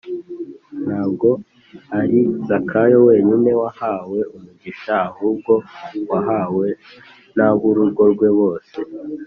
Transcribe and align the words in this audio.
”ntabwo 0.85 1.29
ari 1.99 2.19
zakayo 2.47 2.97
wenyine 3.07 3.51
wahawe 3.61 4.19
umugisha, 4.35 4.93
ahubwo 5.09 5.53
wahawe 6.09 6.67
n’ab’urugo 7.35 8.03
rwe 8.13 8.29
bose 8.37 8.75